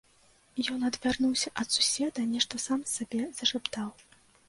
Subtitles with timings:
[0.75, 3.97] Ён адвярнуўся ад суседа, нешта сам сабе зашаптаў.